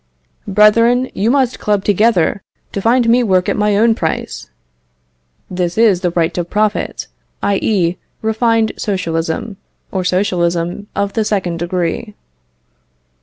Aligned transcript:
"Brethren, 0.47 1.11
you 1.13 1.29
must 1.29 1.59
club 1.59 1.85
together 1.85 2.41
to 2.71 2.81
find 2.81 3.07
me 3.07 3.21
work 3.21 3.47
at 3.47 3.55
my 3.55 3.77
own 3.77 3.93
price." 3.93 4.49
This 5.47 5.77
is 5.77 6.01
the 6.01 6.09
right 6.09 6.33
to 6.33 6.43
profit; 6.43 7.05
i.e., 7.43 7.97
refined 8.23 8.71
socialism, 8.77 9.57
or 9.91 10.03
socialism 10.03 10.87
of 10.95 11.13
the 11.13 11.23
second 11.23 11.59
degree. 11.59 12.15